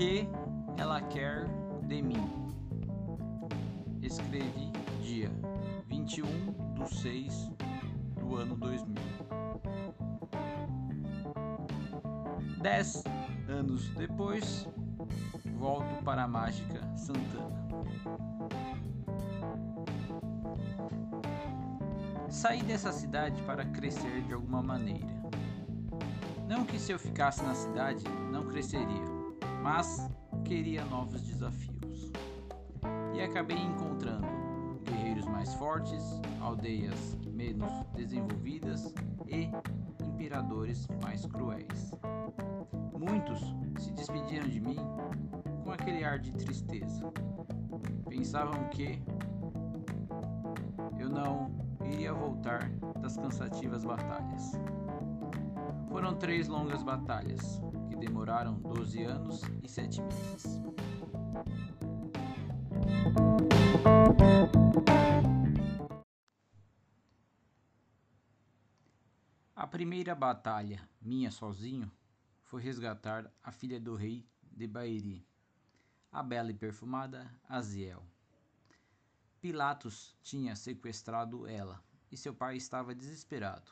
[0.00, 0.26] que
[0.78, 1.44] ela quer
[1.82, 2.26] de mim?
[4.00, 4.72] Escrevi
[5.02, 5.30] dia
[5.88, 6.24] 21
[6.72, 7.50] de 6
[8.18, 8.94] do ano 2000.
[12.62, 13.04] Dez
[13.46, 14.66] anos depois,
[15.58, 17.68] volto para a mágica Santana.
[22.30, 25.20] Saí dessa cidade para crescer de alguma maneira.
[26.48, 29.09] Não que se eu ficasse na cidade não cresceria,
[29.62, 30.08] mas
[30.44, 32.12] queria novos desafios.
[33.14, 34.26] E acabei encontrando
[34.84, 38.94] guerreiros mais fortes, aldeias menos desenvolvidas
[39.26, 39.50] e
[40.04, 41.92] imperadores mais cruéis.
[42.98, 43.40] Muitos
[43.78, 44.76] se despediram de mim
[45.64, 47.12] com aquele ar de tristeza.
[48.08, 49.02] Pensavam que
[50.98, 51.50] eu não
[51.84, 52.70] iria voltar
[53.00, 54.52] das cansativas batalhas.
[55.88, 57.60] Foram três longas batalhas,
[58.00, 60.60] demoraram 12 anos e 7 meses.
[69.54, 71.92] A primeira batalha, minha sozinho,
[72.44, 75.24] foi resgatar a filha do rei de Bairi,
[76.10, 78.02] a bela e perfumada Aziel.
[79.42, 83.70] Pilatos tinha sequestrado ela e seu pai estava desesperado.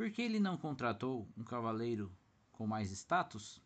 [0.00, 2.10] Por que ele não contratou um cavaleiro
[2.52, 3.60] com mais status?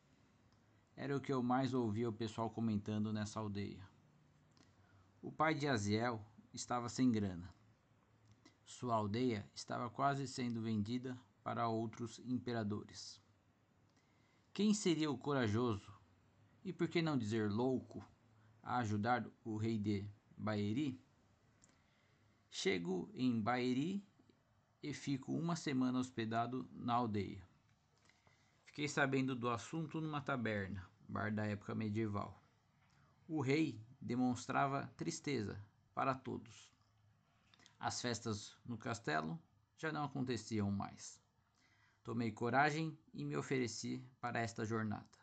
[0.97, 3.89] Era o que eu mais ouvia o pessoal comentando nessa aldeia.
[5.23, 6.21] O pai de Aziel
[6.53, 7.55] estava sem grana.
[8.65, 13.23] Sua aldeia estava quase sendo vendida para outros imperadores.
[14.53, 15.97] Quem seria o corajoso,
[16.65, 18.05] e por que não dizer louco,
[18.61, 20.05] a ajudar o rei de
[20.37, 21.01] Baeri?
[22.51, 24.05] Chego em Baeri
[24.85, 27.43] e fico uma semana hospedado na aldeia.
[28.67, 32.39] Fiquei sabendo do assunto numa taberna, bar da época medieval.
[33.27, 35.59] O rei demonstrava tristeza
[35.95, 36.71] para todos.
[37.81, 39.41] As festas no castelo
[39.79, 41.19] já não aconteciam mais.
[42.03, 45.19] Tomei coragem e me ofereci para esta jornada.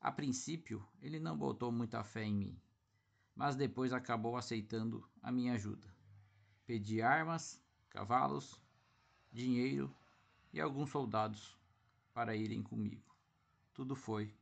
[0.00, 2.62] A princípio, ele não botou muita fé em mim,
[3.34, 5.92] mas depois acabou aceitando a minha ajuda.
[6.64, 7.63] Pedi armas,
[7.94, 8.60] cavalos,
[9.30, 9.88] dinheiro
[10.52, 11.56] e alguns soldados
[12.12, 13.14] para irem comigo.
[13.72, 14.34] Tudo foi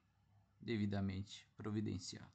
[0.59, 2.33] devidamente providenciado.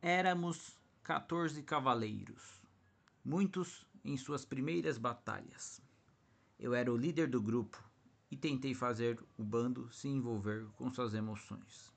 [0.00, 2.62] Éramos 14 cavaleiros,
[3.24, 5.82] muitos em suas primeiras batalhas.
[6.56, 7.82] Eu era o líder do grupo
[8.30, 11.92] e tentei fazer o bando se envolver com suas emoções.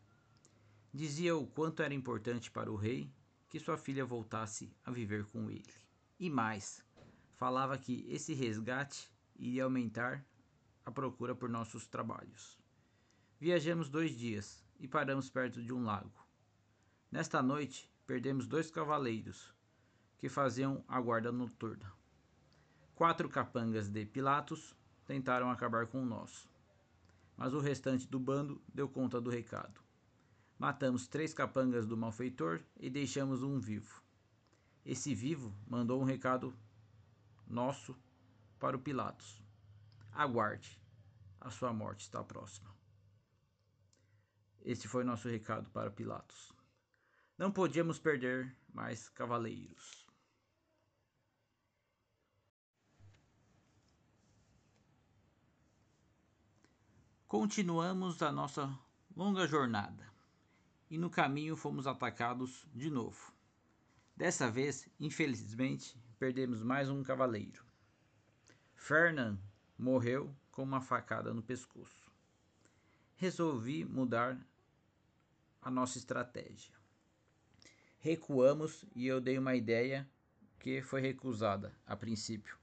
[0.92, 3.14] Dizia o quanto era importante para o rei
[3.54, 5.76] que sua filha voltasse a viver com ele.
[6.20, 6.84] E mais,
[7.36, 10.26] falava que esse resgate iria aumentar
[10.84, 12.58] a procura por nossos trabalhos.
[13.40, 16.12] Viajamos dois dias e paramos perto de um lago.
[17.12, 19.54] Nesta noite, perdemos dois cavaleiros
[20.18, 21.94] que faziam a guarda noturna.
[22.96, 24.76] Quatro capangas de Pilatos
[25.06, 26.50] tentaram acabar com o nosso,
[27.38, 29.83] mas o restante do bando deu conta do recado.
[30.64, 34.02] Matamos três capangas do malfeitor e deixamos um vivo.
[34.86, 36.58] Esse vivo mandou um recado
[37.46, 37.94] nosso
[38.58, 39.44] para o Pilatos.
[40.14, 40.82] Aguarde,
[41.42, 42.74] a sua morte está próxima.
[44.62, 46.54] Esse foi nosso recado para Pilatos.
[47.38, 50.08] Não podíamos perder mais cavaleiros.
[57.28, 58.80] Continuamos a nossa
[59.14, 60.13] longa jornada
[60.94, 63.34] e no caminho fomos atacados de novo.
[64.16, 67.66] Dessa vez, infelizmente, perdemos mais um cavaleiro.
[68.76, 69.40] Fernand
[69.76, 72.14] morreu com uma facada no pescoço.
[73.16, 74.40] Resolvi mudar
[75.64, 76.76] a nossa estratégia.
[77.98, 80.08] Recuamos e eu dei uma ideia
[80.60, 82.56] que foi recusada a princípio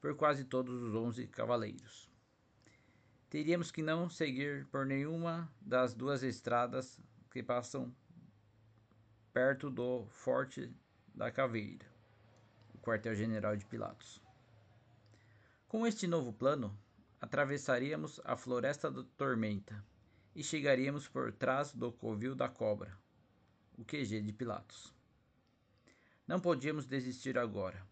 [0.00, 2.10] por quase todos os onze cavaleiros.
[3.30, 7.00] Teríamos que não seguir por nenhuma das duas estradas
[7.34, 7.92] que passam
[9.32, 10.72] perto do Forte
[11.12, 11.84] da Caveira,
[12.72, 14.22] o quartel-general de Pilatos.
[15.66, 16.78] Com este novo plano,
[17.20, 19.84] atravessaríamos a Floresta da Tormenta
[20.32, 22.96] e chegaríamos por trás do Covil da Cobra,
[23.76, 24.94] o QG de Pilatos.
[26.28, 27.84] Não podíamos desistir agora,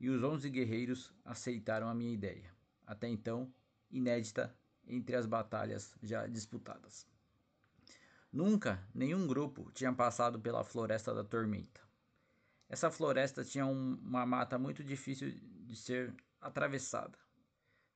[0.00, 2.52] e os onze guerreiros aceitaram a minha ideia,
[2.84, 3.48] até então
[3.92, 4.52] inédita
[4.88, 7.06] entre as batalhas já disputadas.
[8.32, 11.80] Nunca nenhum grupo tinha passado pela Floresta da Tormenta.
[12.68, 17.18] Essa floresta tinha um, uma mata muito difícil de ser atravessada.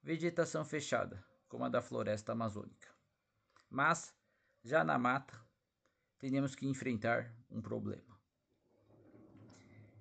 [0.02, 2.88] vegetação fechada, como a da floresta amazônica.
[3.68, 4.14] Mas,
[4.64, 5.38] já na mata,
[6.18, 8.18] teríamos que enfrentar um problema.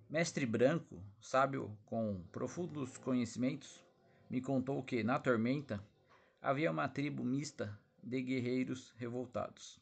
[0.10, 3.84] Mestre Branco, sábio com profundos conhecimentos,
[4.30, 5.86] me contou que, na tormenta,
[6.42, 9.80] havia uma tribo mista de guerreiros revoltados.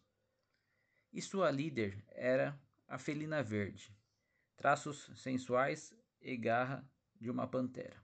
[1.12, 3.96] E sua líder era a felina verde,
[4.56, 6.88] traços sensuais e garra
[7.20, 8.02] de uma pantera.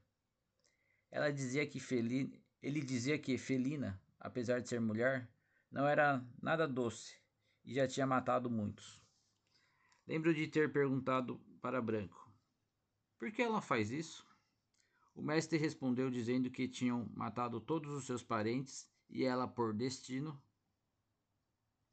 [1.12, 5.30] Ela dizia que felina, ele dizia que felina, apesar de ser mulher,
[5.72, 7.16] não era nada doce
[7.63, 9.02] e já tinha matado muitos.
[10.08, 12.31] Lembro de ter perguntado para Branco:
[13.18, 14.25] Por que ela faz isso?
[15.16, 20.40] O mestre respondeu dizendo que tinham matado todos os seus parentes e ela, por destino,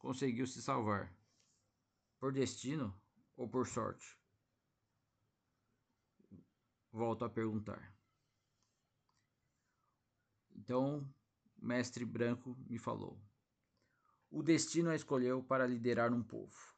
[0.02, 1.16] conseguiu se salvar.
[2.18, 2.94] Por destino
[3.36, 4.18] ou por sorte?
[6.90, 7.96] Volto a perguntar.
[10.50, 11.08] Então,
[11.56, 13.18] mestre branco me falou:
[14.30, 16.76] O destino a escolheu para liderar um povo.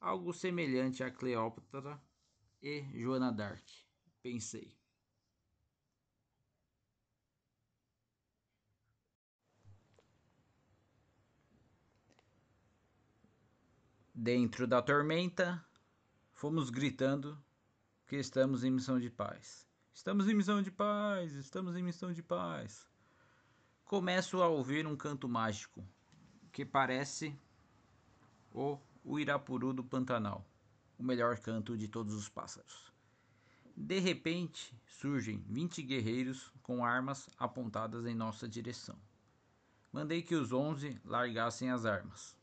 [0.00, 2.00] Algo semelhante a Cleópatra
[2.62, 3.66] e Joana d'Arc
[4.22, 4.83] pensei.
[14.24, 15.62] Dentro da tormenta,
[16.32, 17.38] fomos gritando
[18.06, 19.68] que estamos em missão de paz.
[19.92, 22.88] Estamos em missão de paz, estamos em missão de paz.
[23.84, 25.86] Começo a ouvir um canto mágico
[26.50, 27.38] que parece
[28.50, 30.42] o Uirapuru do Pantanal,
[30.98, 32.90] o melhor canto de todos os pássaros.
[33.76, 38.98] De repente, surgem vinte guerreiros com armas apontadas em nossa direção.
[39.92, 42.34] Mandei que os onze largassem as armas.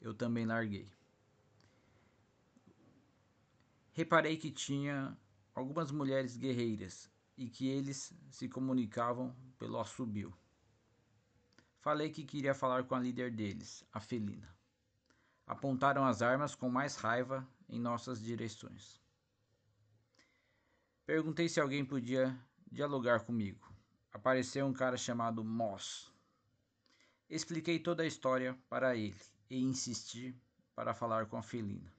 [0.00, 0.90] Eu também larguei.
[3.92, 5.18] Reparei que tinha
[5.52, 10.32] algumas mulheres guerreiras e que eles se comunicavam pelo assobio.
[11.80, 14.48] Falei que queria falar com a líder deles, a felina.
[15.46, 19.00] Apontaram as armas com mais raiva em nossas direções.
[21.04, 22.38] Perguntei se alguém podia
[22.70, 23.66] dialogar comigo.
[24.12, 26.12] Apareceu um cara chamado Moss.
[27.28, 30.36] Expliquei toda a história para ele e insisti
[30.74, 31.92] para falar com a felina.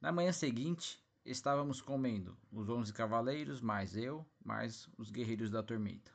[0.00, 6.12] Na manhã seguinte, estávamos comendo os onze cavaleiros, mais eu, mais os guerreiros da tormenta.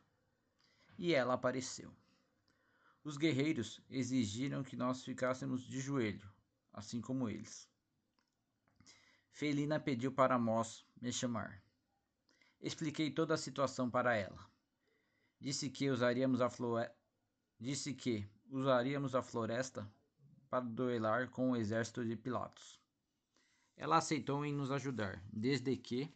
[0.98, 1.94] E ela apareceu.
[3.04, 6.32] Os guerreiros exigiram que nós ficássemos de joelho,
[6.72, 7.70] assim como eles.
[9.30, 11.62] Felina pediu para Moss me chamar.
[12.62, 14.50] Expliquei toda a situação para ela.
[15.40, 16.96] Disse que usaríamos a floresta.
[17.60, 19.92] Disse que usaríamos a floresta
[20.54, 22.80] para duelar com o exército de Pilatos.
[23.76, 26.14] Ela aceitou em nos ajudar, desde que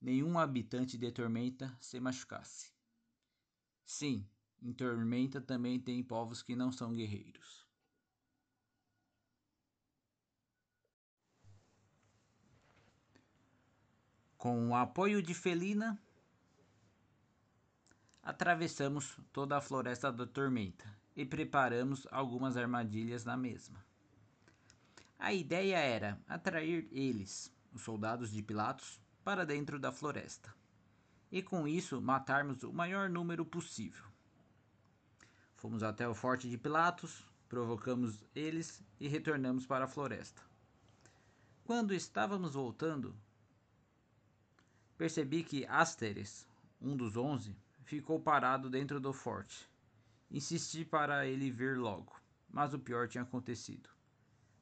[0.00, 2.72] nenhum habitante de Tormenta se machucasse.
[3.84, 4.28] Sim,
[4.60, 7.64] em Tormenta também tem povos que não são guerreiros.
[14.36, 15.96] Com o apoio de Felina,
[18.20, 23.84] atravessamos toda a floresta da tormenta e preparamos algumas armadilhas na mesma.
[25.18, 30.54] A ideia era atrair eles, os soldados de Pilatos, para dentro da floresta
[31.30, 34.04] e com isso matarmos o maior número possível.
[35.56, 40.40] Fomos até o forte de Pilatos, provocamos eles e retornamos para a floresta.
[41.64, 43.16] Quando estávamos voltando,
[44.96, 46.46] Percebi que Asteres,
[46.80, 49.68] um dos onze, ficou parado dentro do forte.
[50.34, 52.12] Insisti para ele vir logo,
[52.50, 53.88] mas o pior tinha acontecido.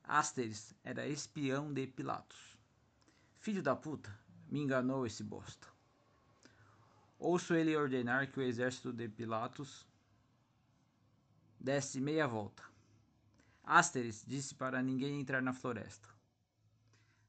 [0.04, 2.58] Asteres era espião de Pilatos.
[3.38, 4.14] Filho da puta,
[4.50, 5.66] me enganou esse bosta.
[7.18, 9.86] Ouço ele ordenar que o exército de Pilatos
[11.58, 12.62] desse meia volta.
[13.64, 16.06] Asteres disse para ninguém entrar na floresta.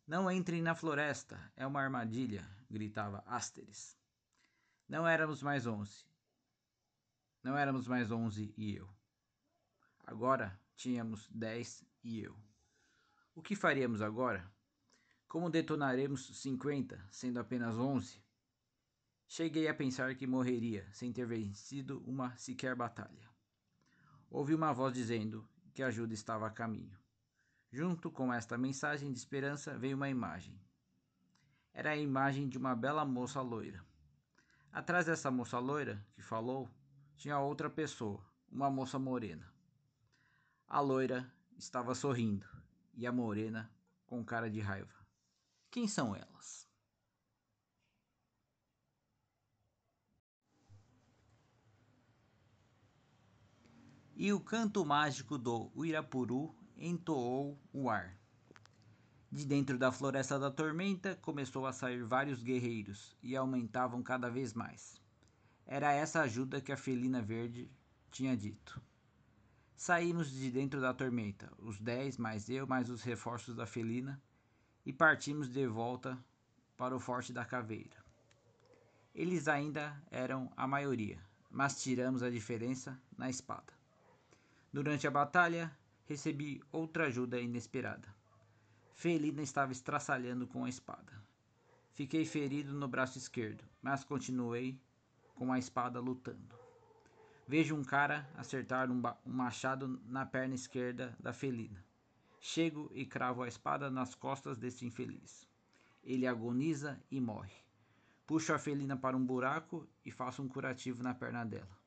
[0.05, 3.97] Não entrem na floresta, é uma armadilha, gritava Asteris.
[4.89, 6.05] Não éramos mais onze.
[7.43, 8.89] Não éramos mais onze e eu.
[10.07, 12.35] Agora tínhamos dez e eu.
[13.35, 14.49] O que faríamos agora?
[15.27, 18.23] Como detonaremos cinquenta, sendo apenas onze?
[19.27, 23.29] Cheguei a pensar que morreria sem ter vencido uma sequer batalha.
[24.29, 26.97] Ouvi uma voz dizendo que a ajuda estava a caminho.
[27.71, 30.61] Junto com esta mensagem de esperança veio uma imagem.
[31.73, 33.83] Era a imagem de uma bela moça loira.
[34.71, 36.69] Atrás dessa moça loira que falou,
[37.17, 39.51] tinha outra pessoa, uma moça morena.
[40.67, 42.47] A loira estava sorrindo
[42.93, 43.71] e a morena
[44.05, 44.93] com cara de raiva.
[45.69, 46.67] Quem são elas?
[54.15, 58.17] E o canto mágico do Uirapuru entoou o ar.
[59.31, 64.53] De dentro da floresta da tormenta começou a sair vários guerreiros e aumentavam cada vez
[64.53, 65.02] mais.
[65.65, 67.69] Era essa ajuda que a felina verde
[68.11, 68.81] tinha dito.
[69.75, 74.21] Saímos de dentro da tormenta, os dez, mais eu, mais os reforços da felina,
[74.85, 76.17] e partimos de volta
[76.77, 78.03] para o Forte da Caveira.
[79.15, 83.73] Eles ainda eram a maioria, mas tiramos a diferença na espada.
[84.71, 85.71] Durante a batalha,
[86.05, 88.07] recebi outra ajuda inesperada.
[88.93, 91.13] Felina estava estraçalhando com a espada.
[91.91, 94.79] Fiquei ferido no braço esquerdo, mas continuei
[95.43, 96.55] com a espada lutando.
[97.45, 101.83] Vejo um cara acertar um, um, machado na perna esquerda da felina.
[102.39, 105.45] Chego e cravo a espada nas costas desse infeliz.
[106.01, 107.53] Ele agoniza e morre.
[108.25, 111.77] Puxo a felina para um buraco e faço um curativo na perna dela.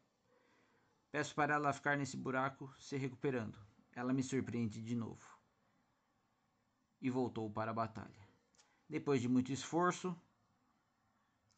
[1.10, 3.58] Peço para ela ficar nesse buraco se recuperando.
[3.94, 5.26] Ela me surpreende de novo.
[7.00, 8.28] E voltou para a batalha.
[8.86, 10.14] Depois de muito esforço,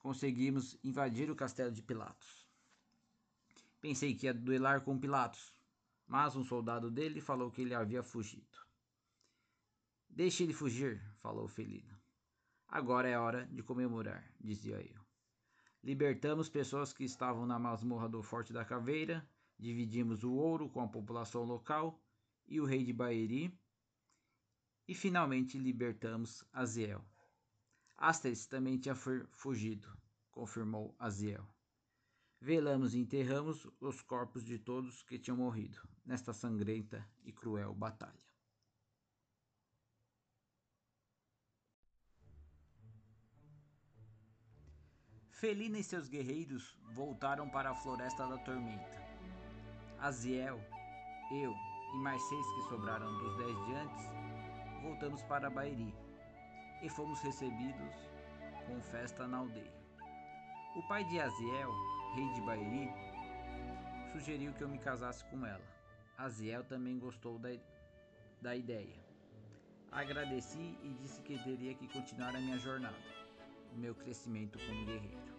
[0.08, 2.48] conseguimos invadir o castelo de Pilatos.
[3.78, 5.52] Pensei que ia duelar com Pilatos,
[6.06, 8.56] mas um soldado dele falou que ele havia fugido.
[10.08, 12.00] Deixe ele fugir, falou Felina.
[12.66, 15.04] Agora é hora de comemorar, dizia eu.
[15.84, 20.88] Libertamos pessoas que estavam na masmorra do Forte da Caveira, dividimos o ouro com a
[20.88, 22.02] população local
[22.46, 23.54] e o rei de Baeri,
[24.88, 27.04] e finalmente libertamos Aziel.
[27.98, 29.88] Asteris também tinha fugido,
[30.30, 31.44] confirmou Aziel.
[32.40, 38.22] Velamos e enterramos os corpos de todos que tinham morrido nesta sangrenta e cruel batalha.
[45.32, 48.96] Felina e seus guerreiros voltaram para a Floresta da Tormenta.
[49.98, 50.60] Aziel,
[51.32, 51.52] eu
[51.94, 54.04] e mais seis que sobraram dos dez de antes,
[54.82, 55.92] voltamos para Bairi
[56.82, 57.94] e fomos recebidos
[58.66, 59.78] com festa na aldeia.
[60.76, 61.73] O pai de Aziel
[62.14, 62.90] rei de Bairi,
[64.12, 65.64] sugeriu que eu me casasse com ela.
[66.16, 67.50] Aziel também gostou da,
[68.40, 68.97] da ideia.
[69.90, 72.97] Agradeci e disse que teria que continuar a minha jornada,
[73.75, 75.38] o meu crescimento como guerreiro.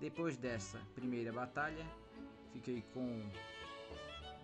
[0.00, 1.84] Depois dessa primeira batalha,
[2.52, 3.30] fiquei com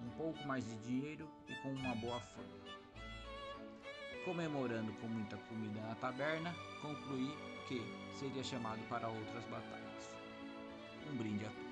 [0.00, 2.61] um pouco mais de dinheiro e com uma boa fama
[4.24, 7.30] comemorando com muita comida na taberna, concluí
[7.68, 7.82] que
[8.18, 10.14] seria chamado para outras batalhas.
[11.10, 11.71] Um brinde a todos.